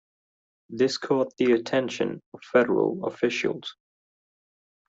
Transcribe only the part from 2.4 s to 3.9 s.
federal officials.